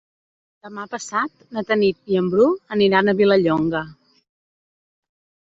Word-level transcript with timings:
Demà 0.67 0.85
passat 0.93 1.43
na 1.57 1.63
Tanit 1.71 2.11
i 2.15 2.19
en 2.21 2.31
Bru 2.31 2.47
aniran 2.77 3.13
a 3.13 3.17
Vilallonga. 3.23 3.83